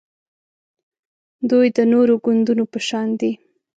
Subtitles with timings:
[1.49, 3.31] دوی د نورو ګوندونو په شان دي